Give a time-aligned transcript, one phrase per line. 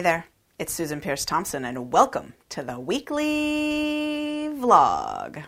[0.00, 0.24] Hey there,
[0.58, 5.44] it's Susan Peirce Thompson, and welcome to the weekly vlog.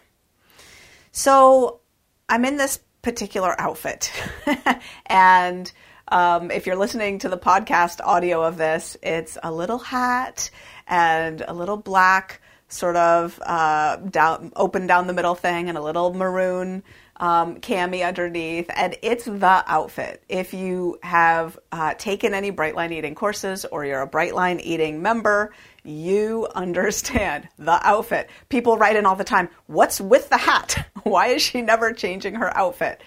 [1.10, 1.80] So,
[2.28, 4.12] I'm in this particular outfit,
[5.06, 5.72] and
[6.08, 10.50] um, if you're listening to the podcast audio of this, it's a little hat
[10.86, 12.41] and a little black,
[12.72, 16.82] sort of uh, down, open down the middle thing, and a little maroon
[17.22, 20.24] um, cami underneath, and it's the outfit.
[20.28, 25.52] If you have uh, taken any Brightline Eating courses or you're a Brightline Eating member,
[25.84, 28.28] you understand the outfit.
[28.48, 30.90] People write in all the time, What's with the hat?
[31.04, 33.00] Why is she never changing her outfit?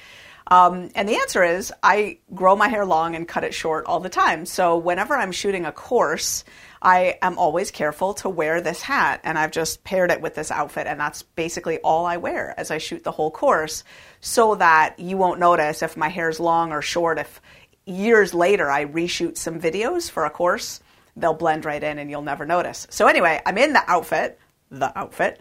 [0.47, 3.99] Um, and the answer is I grow my hair long and cut it short all
[3.99, 4.45] the time.
[4.45, 6.43] So whenever I'm shooting a course,
[6.85, 9.19] I am always careful to wear this hat.
[9.23, 10.85] And I've just paired it with this outfit.
[10.85, 13.83] And that's basically all I wear as I shoot the whole course
[14.21, 17.17] so that you won't notice if my hair's long or short.
[17.17, 17.41] If
[17.87, 20.79] years later I reshoot some videos for a course,
[21.17, 22.85] they'll blend right in and you'll never notice.
[22.91, 25.39] So anyway, I'm in the outfit, the outfit,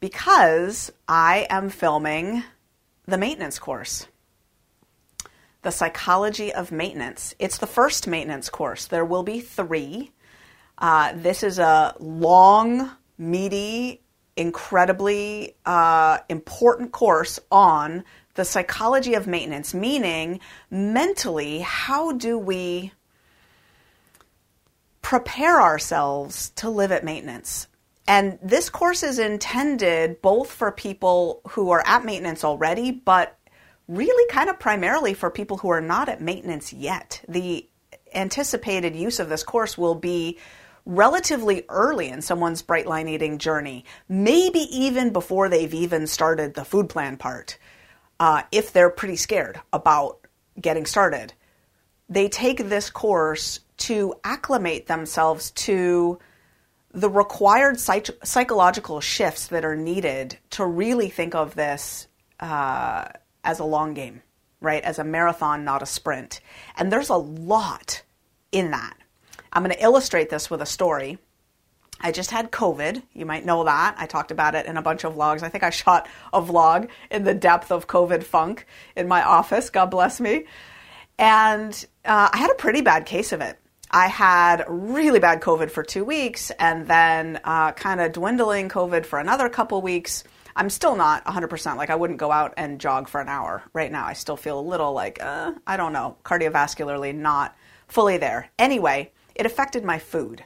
[0.00, 2.42] because I am filming
[3.06, 4.08] the maintenance course.
[5.62, 7.34] The Psychology of Maintenance.
[7.38, 8.86] It's the first maintenance course.
[8.86, 10.10] There will be three.
[10.78, 14.00] Uh, this is a long, meaty,
[14.36, 18.04] incredibly uh, important course on
[18.34, 20.38] the psychology of maintenance, meaning
[20.70, 22.92] mentally, how do we
[25.02, 27.66] prepare ourselves to live at maintenance?
[28.06, 33.36] And this course is intended both for people who are at maintenance already, but
[33.88, 37.22] really kind of primarily for people who are not at maintenance yet.
[37.28, 37.68] The
[38.14, 40.38] anticipated use of this course will be
[40.88, 46.64] relatively early in someone's bright line eating journey, maybe even before they've even started the
[46.64, 47.58] food plan part,
[48.18, 50.18] uh, if they're pretty scared about
[50.58, 51.34] getting started.
[52.08, 56.18] They take this course to acclimate themselves to
[56.92, 62.08] the required psych- psychological shifts that are needed to really think of this
[62.40, 63.04] uh,
[63.44, 64.22] as a long game,
[64.62, 64.82] right?
[64.82, 66.40] As a marathon, not a sprint.
[66.78, 68.02] And there's a lot
[68.52, 68.97] in that.
[69.52, 71.18] I'm going to illustrate this with a story.
[72.00, 73.02] I just had COVID.
[73.12, 73.96] You might know that.
[73.98, 75.42] I talked about it in a bunch of vlogs.
[75.42, 78.66] I think I shot a vlog in the depth of COVID funk
[78.96, 79.70] in my office.
[79.70, 80.44] God bless me.
[81.18, 81.72] And
[82.04, 83.58] uh, I had a pretty bad case of it.
[83.90, 89.06] I had really bad COVID for two weeks and then uh, kind of dwindling COVID
[89.06, 90.24] for another couple weeks.
[90.54, 91.76] I'm still not 100%.
[91.76, 94.04] Like, I wouldn't go out and jog for an hour right now.
[94.04, 97.56] I still feel a little like, uh, I don't know, cardiovascularly not
[97.86, 98.50] fully there.
[98.58, 100.44] Anyway, it affected my food.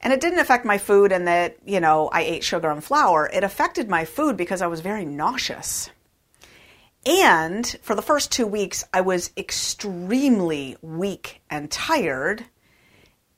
[0.00, 3.28] And it didn't affect my food in that, you know, I ate sugar and flour.
[3.30, 5.90] It affected my food because I was very nauseous.
[7.04, 12.44] And for the first two weeks, I was extremely weak and tired,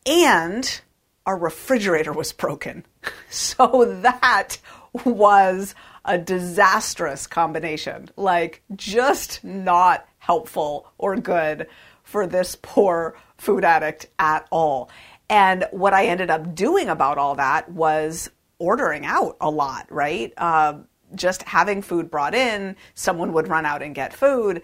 [0.05, 0.81] and
[1.27, 2.85] our refrigerator was broken.
[3.31, 4.59] So that
[5.07, 5.75] was
[6.05, 8.11] a disastrous combination.
[8.15, 11.67] Like, just not helpful or good
[12.13, 14.91] for this poor food addict at all.
[15.31, 20.31] And what I ended up doing about all that was ordering out a lot, right?
[20.37, 20.81] Uh,
[21.15, 24.61] just having food brought in, someone would run out and get food,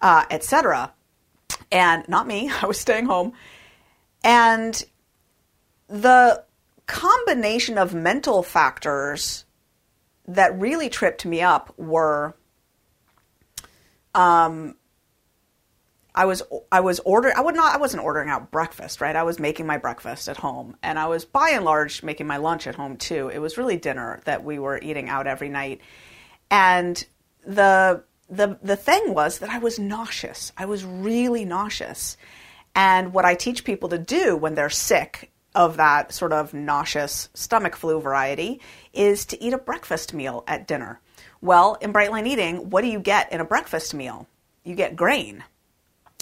[0.00, 0.94] uh, etc.
[1.72, 3.32] And not me, I was staying home.
[4.22, 4.80] And
[5.88, 6.44] the
[6.86, 9.44] combination of mental factors
[10.28, 12.36] that really tripped me up were
[14.14, 14.76] um,
[16.14, 19.16] I was I was ordering I would not I wasn't ordering out breakfast, right?
[19.16, 22.36] I was making my breakfast at home and I was by and large making my
[22.36, 23.28] lunch at home too.
[23.28, 25.80] It was really dinner that we were eating out every night.
[26.50, 27.02] And
[27.46, 30.52] the the the thing was that I was nauseous.
[30.56, 32.18] I was really nauseous.
[32.74, 37.28] And what I teach people to do when they're sick of that sort of nauseous
[37.34, 38.60] stomach flu variety
[38.92, 41.00] is to eat a breakfast meal at dinner.
[41.42, 44.26] Well, in Brightline Eating, what do you get in a breakfast meal?
[44.64, 45.44] You get grain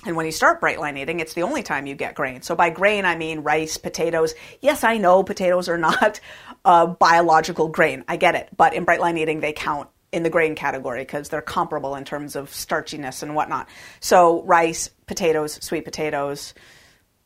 [0.07, 2.41] and when you start Brightline eating, it's the only time you get grain.
[2.43, 4.35] So by grain, I mean rice, potatoes.
[4.61, 6.21] Yes, I know potatoes are not
[6.65, 8.05] a biological grain.
[8.09, 8.49] I get it.
[8.57, 12.35] But in Brightline eating, they count in the grain category because they're comparable in terms
[12.35, 13.69] of starchiness and whatnot.
[14.01, 16.55] So rice, potatoes, sweet potatoes,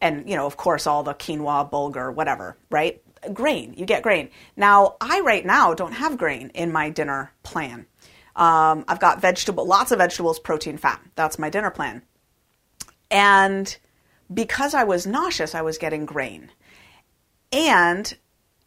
[0.00, 3.00] and you know, of course, all the quinoa, bulgur, whatever, right?
[3.32, 4.28] Grain, you get grain.
[4.54, 7.86] Now, I right now don't have grain in my dinner plan.
[8.36, 11.00] Um, I've got vegetable, lots of vegetables, protein, fat.
[11.14, 12.02] That's my dinner plan.
[13.10, 13.76] And
[14.32, 16.50] because I was nauseous, I was getting grain.
[17.52, 18.16] And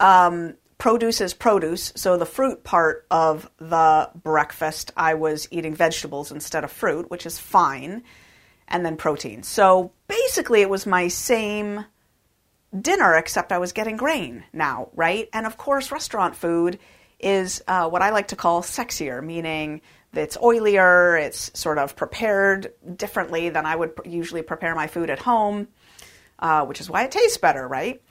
[0.00, 1.92] um, produce is produce.
[1.96, 7.26] So the fruit part of the breakfast, I was eating vegetables instead of fruit, which
[7.26, 8.02] is fine,
[8.68, 9.42] and then protein.
[9.42, 11.84] So basically, it was my same
[12.78, 15.28] dinner, except I was getting grain now, right?
[15.32, 16.78] And of course, restaurant food
[17.18, 19.80] is uh, what I like to call sexier, meaning
[20.14, 25.18] it's oilier, it's sort of prepared differently than I would usually prepare my food at
[25.18, 25.68] home,
[26.38, 28.02] uh, which is why it tastes better, right?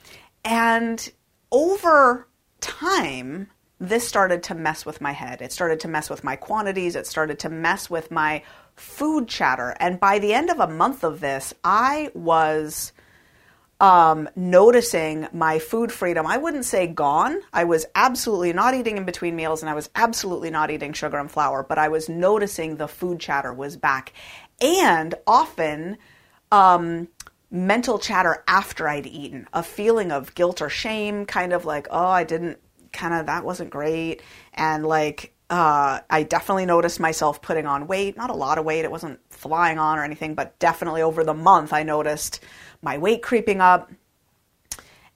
[0.44, 1.10] And
[1.50, 2.28] over
[2.60, 3.48] time,
[3.80, 5.40] this started to mess with my head.
[5.40, 6.96] It started to mess with my quantities.
[6.96, 8.42] It started to mess with my
[8.74, 9.74] food chatter.
[9.78, 12.92] And by the end of a month of this, I was
[13.80, 16.26] um, noticing my food freedom.
[16.26, 17.40] I wouldn't say gone.
[17.52, 21.18] I was absolutely not eating in between meals and I was absolutely not eating sugar
[21.18, 24.12] and flour, but I was noticing the food chatter was back.
[24.60, 25.98] And often,
[26.50, 27.08] um,
[27.50, 32.08] mental chatter after I'd eaten, a feeling of guilt or shame, kind of like, oh,
[32.08, 32.58] I didn't,
[32.92, 34.22] kind of, that wasn't great.
[34.54, 38.84] And like, uh, I definitely noticed myself putting on weight, not a lot of weight,
[38.84, 42.40] it wasn't flying on or anything, but definitely over the month, I noticed
[42.82, 43.90] my weight creeping up.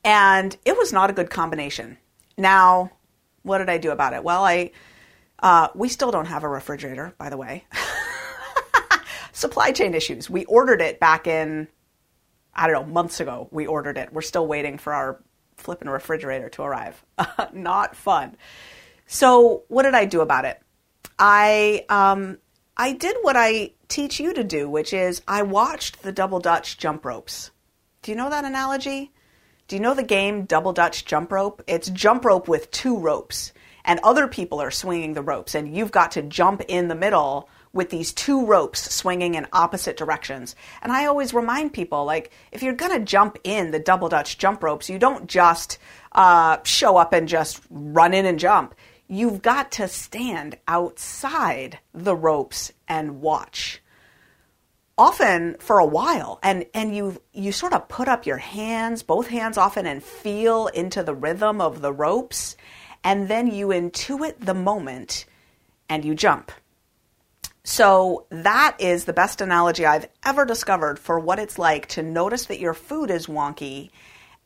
[0.04, 1.98] And it was not a good combination.
[2.36, 2.90] Now,
[3.42, 4.24] what did I do about it?
[4.24, 4.72] Well, I,
[5.38, 7.64] uh, we still don't have a refrigerator, by the way.
[9.32, 10.28] Supply chain issues.
[10.28, 11.68] We ordered it back in
[12.54, 14.12] I don't know, months ago we ordered it.
[14.12, 15.22] We're still waiting for our
[15.56, 17.02] flipping refrigerator to arrive.
[17.52, 18.36] Not fun.
[19.12, 20.58] So what did I do about it?
[21.18, 22.38] I um,
[22.78, 26.78] I did what I teach you to do, which is I watched the double dutch
[26.78, 27.50] jump ropes.
[28.00, 29.12] Do you know that analogy?
[29.68, 31.62] Do you know the game double dutch jump rope?
[31.66, 33.52] It's jump rope with two ropes,
[33.84, 37.50] and other people are swinging the ropes, and you've got to jump in the middle
[37.74, 40.54] with these two ropes swinging in opposite directions.
[40.82, 44.36] And I always remind people like, if you're going to jump in the double Dutch
[44.38, 45.78] jump ropes, you don't just
[46.12, 48.74] uh, show up and just run in and jump.
[49.12, 53.82] You've got to stand outside the ropes and watch.
[54.96, 59.28] Often for a while, and, and you you sort of put up your hands, both
[59.28, 62.56] hands often, and feel into the rhythm of the ropes,
[63.04, 65.26] and then you intuit the moment
[65.88, 66.50] and you jump
[67.64, 72.46] so, that is the best analogy I've ever discovered for what it's like to notice
[72.46, 73.90] that your food is wonky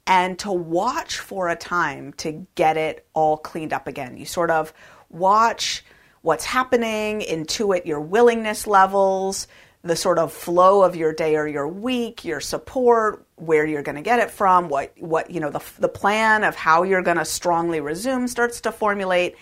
[0.06, 4.16] and to watch for a time to get it all cleaned up again.
[4.16, 4.72] You sort of
[5.08, 5.84] watch
[6.22, 9.48] what's happening, intuit your willingness levels,
[9.82, 13.96] the sort of flow of your day or your week, your support, where you're going
[13.96, 17.18] to get it from, what what you know the the plan of how you're going
[17.18, 19.36] to strongly resume starts to formulate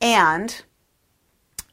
[0.00, 0.62] and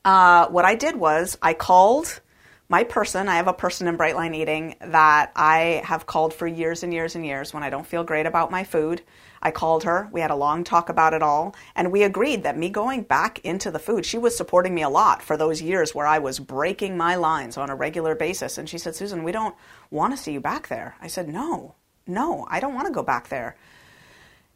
[0.04, 2.22] uh, what I did was I called
[2.69, 3.30] my person.
[3.30, 7.16] I have a person in Brightline Eating that I have called for years and years
[7.16, 9.02] and years when I don't feel great about my food.
[9.42, 10.10] I called her.
[10.12, 13.40] We had a long talk about it all, and we agreed that me going back
[13.46, 16.40] into the food, she was supporting me a lot for those years where I was
[16.40, 18.57] breaking my lines on a regular basis.
[18.57, 19.56] And she said, Susan, we don't
[19.92, 20.95] want to see you back there.
[21.02, 23.56] I said, No, no, I don't want to go back there.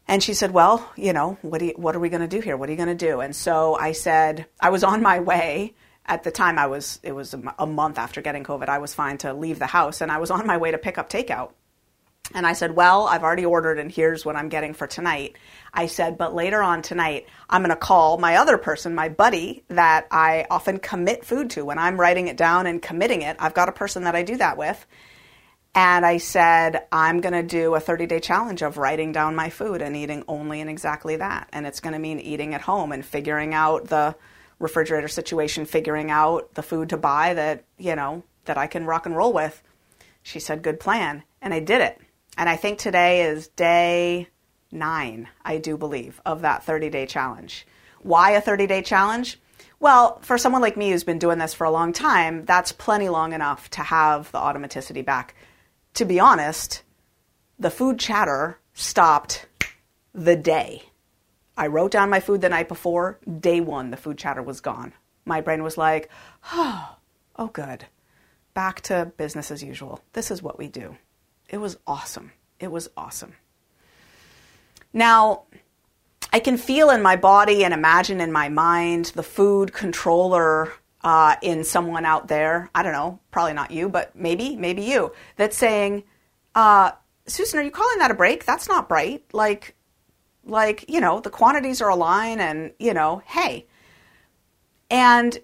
[0.08, 2.58] And she said, "Well, you know, what, you, what are we going to do here?
[2.58, 5.74] What are you going to do?" And so I said, I was on my way.
[6.05, 8.67] At the time, I was it was a month after getting COVID.
[8.67, 10.98] I was fine to leave the house, and I was on my way to pick
[10.98, 11.51] up takeout.
[12.34, 15.36] And I said, Well, I've already ordered, and here's what I'm getting for tonight.
[15.74, 19.63] I said, But later on tonight, I'm going to call my other person, my buddy,
[19.67, 21.65] that I often commit food to.
[21.65, 24.38] When I'm writing it down and committing it, I've got a person that I do
[24.38, 24.86] that with.
[25.74, 29.50] And I said, I'm going to do a 30 day challenge of writing down my
[29.50, 31.48] food and eating only and exactly that.
[31.53, 34.15] And it's going to mean eating at home and figuring out the
[34.62, 39.06] refrigerator situation, figuring out the food to buy that, you know, that I can rock
[39.06, 39.62] and roll with.
[40.24, 41.24] She said, good plan.
[41.41, 42.00] And I did it.
[42.38, 44.27] And I think today is day
[44.72, 47.68] nine, I do believe, of that 30 day challenge.
[48.01, 49.39] Why a 30 day challenge?
[49.80, 53.10] Well, for someone like me who's been doing this for a long time, that's plenty
[53.10, 55.36] long enough to have the automaticity back
[55.96, 56.84] to be honest,
[57.60, 59.46] the food chatter stopped
[60.13, 60.84] the day.
[61.62, 63.20] I wrote down my food the night before.
[63.39, 64.94] Day one, the food chatter was gone.
[65.25, 66.10] My brain was like,
[66.51, 66.98] oh,
[67.36, 67.86] oh, good.
[68.56, 70.01] Back to business as usual.
[70.13, 70.98] This is what we do.
[71.50, 72.32] It was awesome.
[72.60, 73.36] It was awesome.
[74.91, 75.44] Now,
[76.34, 81.36] I can feel in my body and imagine in my mind the food controller uh,
[81.44, 82.72] in someone out there.
[82.74, 86.06] I don't know, probably not you, but maybe, maybe you, that's saying,
[86.56, 86.94] uh,
[87.27, 88.46] Susan, are you calling that a break?
[88.46, 89.32] That's not bright.
[89.32, 89.75] Like,
[90.45, 93.67] like you know, the quantities are aligned, and you know, hey,
[94.89, 95.39] and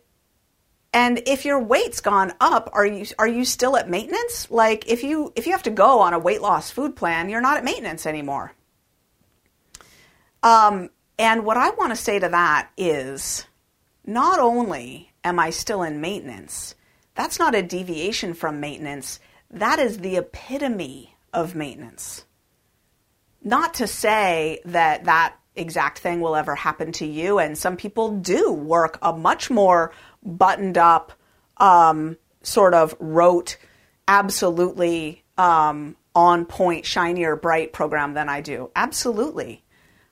[0.94, 4.50] and if your weight's gone up, are you are you still at maintenance?
[4.50, 7.42] Like if you if you have to go on a weight loss food plan, you're
[7.42, 8.54] not at maintenance anymore.
[10.44, 10.90] Um,
[11.20, 13.46] and what I want to say to that is
[14.06, 16.76] not only am I still in maintenance,
[17.16, 19.20] that's not a deviation from maintenance.
[19.50, 22.26] That is the epitome of maintenance.
[23.48, 28.12] Not to say that that exact thing will ever happen to you, and some people
[28.18, 31.14] do work a much more buttoned up,
[31.56, 33.56] um, sort of rote,
[34.06, 38.70] absolutely um, on point, shinier, bright program than I do.
[38.76, 39.64] Absolutely.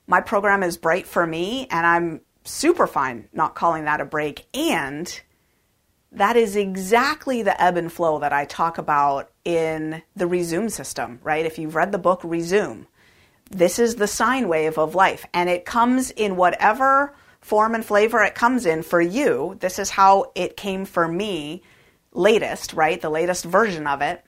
[0.08, 4.46] My program is bright for me, and I'm super fine not calling that a break.
[4.54, 5.22] And
[6.14, 11.20] that is exactly the ebb and flow that I talk about in the Rezoom system,
[11.22, 11.46] right?
[11.46, 12.86] If you've read the book Rezoom,
[13.52, 18.24] this is the sine wave of life, and it comes in whatever form and flavor
[18.24, 19.56] it comes in for you.
[19.60, 21.62] This is how it came for me
[22.12, 23.00] latest, right?
[23.00, 24.24] The latest version of it.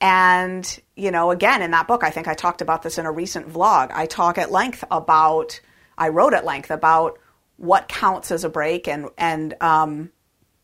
[0.00, 3.12] And, you know, again, in that book, I think I talked about this in a
[3.12, 3.90] recent vlog.
[3.92, 5.60] I talk at length about,
[5.96, 7.18] I wrote at length about
[7.56, 10.10] what counts as a break and, and, um,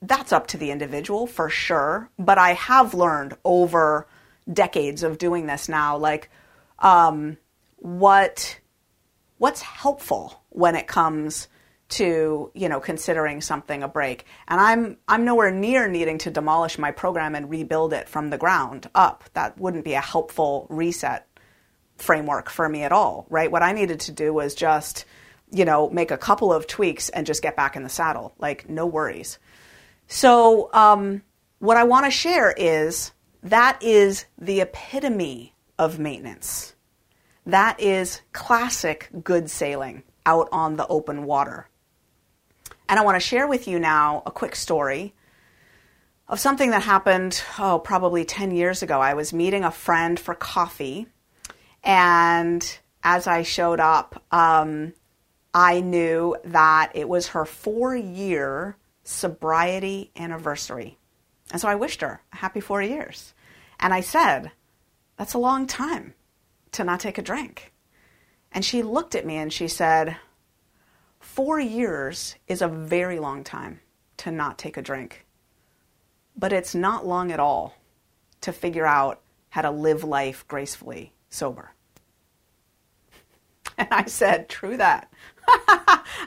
[0.02, 2.10] that's up to the individual for sure.
[2.18, 4.06] But I have learned over
[4.52, 6.30] decades of doing this now, like
[6.80, 7.36] um,
[7.78, 8.58] what
[9.38, 11.48] what's helpful when it comes
[11.88, 14.26] to you know considering something a break.
[14.46, 18.38] And I'm I'm nowhere near needing to demolish my program and rebuild it from the
[18.38, 19.24] ground up.
[19.34, 21.26] That wouldn't be a helpful reset
[21.96, 23.50] framework for me at all, right?
[23.50, 25.04] What I needed to do was just
[25.50, 28.34] you know make a couple of tweaks and just get back in the saddle.
[28.38, 29.38] Like no worries.
[30.08, 31.22] So, um,
[31.58, 36.74] what I want to share is that is the epitome of maintenance.
[37.48, 41.66] That is classic good sailing out on the open water.
[42.90, 45.14] And I want to share with you now a quick story
[46.28, 49.00] of something that happened, oh, probably 10 years ago.
[49.00, 51.06] I was meeting a friend for coffee,
[51.82, 54.92] and as I showed up, um,
[55.54, 60.98] I knew that it was her four year sobriety anniversary.
[61.50, 63.32] And so I wished her a happy four years.
[63.80, 64.50] And I said,
[65.16, 66.12] That's a long time
[66.72, 67.72] to not take a drink.
[68.52, 70.16] And she looked at me and she said,
[71.20, 73.80] Four years is a very long time
[74.18, 75.26] to not take a drink.
[76.36, 77.76] But it's not long at all
[78.40, 79.20] to figure out
[79.50, 81.72] how to live life gracefully sober.
[83.76, 85.08] And I said, True that.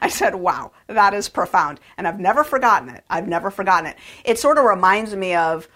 [0.01, 1.79] I said, wow, that is profound.
[1.97, 3.03] And I've never forgotten it.
[3.09, 3.97] I've never forgotten it.
[4.23, 5.67] It sort of reminds me of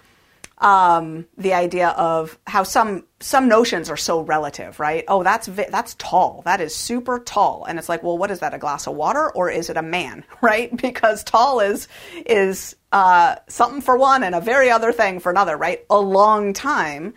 [0.59, 5.03] um, the idea of how some some notions are so relative, right?
[5.07, 6.43] Oh, that's vi- that's tall.
[6.45, 8.53] That is super tall, and it's like, well, what is that?
[8.53, 10.75] A glass of water, or is it a man, right?
[10.75, 11.87] Because tall is
[12.25, 15.85] is uh, something for one and a very other thing for another, right?
[15.89, 17.13] A long time.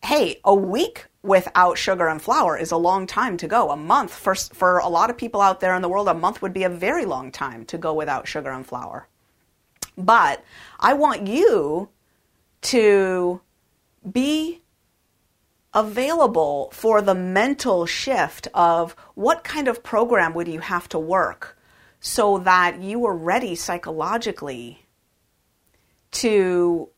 [0.00, 3.70] Hey, a week without sugar and flour is a long time to go.
[3.70, 6.42] A month for for a lot of people out there in the world, a month
[6.42, 9.08] would be a very long time to go without sugar and flour.
[9.96, 10.44] But
[10.78, 11.88] I want you
[12.62, 13.40] to
[14.10, 14.62] be
[15.74, 21.58] available for the mental shift of what kind of program would you have to work
[22.00, 24.86] so that you are ready psychologically
[26.10, 26.88] to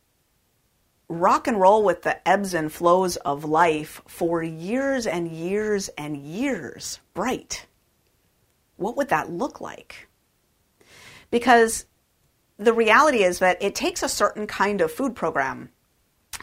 [1.09, 6.17] rock and roll with the ebbs and flows of life for years and years and
[6.17, 7.67] years bright,
[8.77, 10.09] what would that look like?
[11.31, 11.85] Because
[12.61, 15.71] the reality is that it takes a certain kind of food program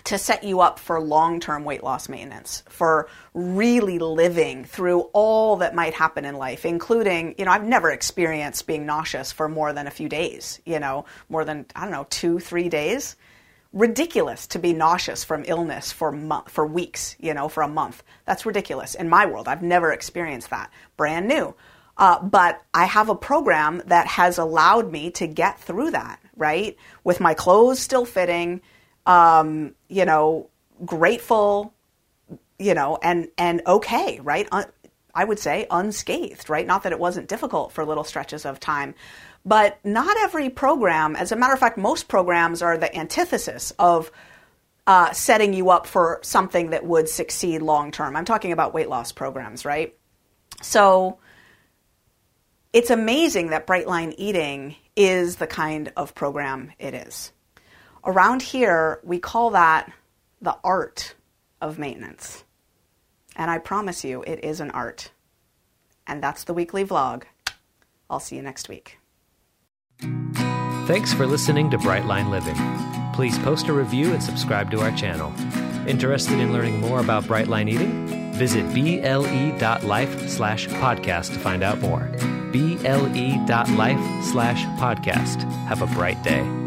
[0.04, 5.58] to set you up for long term weight loss maintenance, for really living through all
[5.58, 9.74] that might happen in life, including, you know, I've never experienced being nauseous for more
[9.74, 13.16] than a few days, you know, more than, I don't know, two, three days
[13.74, 18.02] ridiculous to be nauseous from illness for mo- for weeks, you know, for a month.
[18.26, 19.48] That's ridiculous in my world.
[19.48, 20.72] I've never experienced that.
[20.96, 21.54] Brand new.
[21.98, 26.78] Uh, but I have a program that has allowed me to get through that, right?
[27.04, 28.62] With my clothes still fitting,
[29.06, 30.50] um, you know,
[30.86, 31.74] grateful,
[32.60, 34.48] you know, and and okay, right?
[34.52, 34.72] Un-
[35.16, 36.68] I would say unscathed, right?
[36.68, 38.94] Not that it wasn't difficult for little stretches of time,
[39.44, 44.12] but not every program, as a matter of fact, most programs are the antithesis of
[44.86, 48.16] uh, setting you up for something that would succeed long term.
[48.16, 49.96] I'm talking about weight loss programs, right?
[50.62, 51.18] So,
[52.74, 57.32] it's amazing that Brightline Eating is the kind of program it is.
[58.06, 59.92] Around here, we call that
[60.42, 61.16] the art
[61.62, 62.44] of maintenance.
[63.36, 65.12] And I promise you, it is an art.
[66.08, 67.24] And that's the weekly vlog.
[68.10, 68.98] I'll see you next week.
[70.88, 72.56] Thanks for listening to Brightline Living.
[73.14, 75.34] Please post a review and subscribe to our channel.
[75.88, 78.34] Interested in learning more about Brightline Eating?
[78.34, 82.10] Visit ble.life slash podcast to find out more.
[82.52, 85.44] ble.life slash podcast.
[85.68, 86.67] Have a bright day.